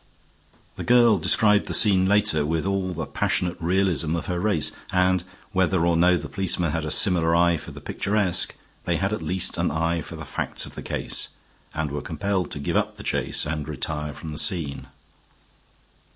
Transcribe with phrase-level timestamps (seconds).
[0.77, 5.23] The girl described the scene later, with all the passionate realism of her race, and,
[5.51, 9.21] whether or no the policemen had a similar eye for the picturesque, they had at
[9.21, 11.27] least an eye for the facts of the case,
[11.75, 14.87] and were compelled to give up the chase and retire from the scene.